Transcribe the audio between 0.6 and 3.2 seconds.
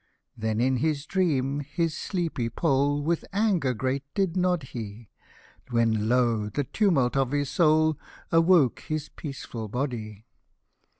his dream his sleepy poll